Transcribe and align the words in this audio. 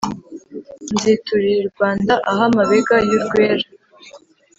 Nziturira 0.93 1.59
i 1.63 1.67
Rwanda 1.71 2.13
Aho 2.29 2.41
amabega 2.49 2.95
y'urwera 3.09 3.67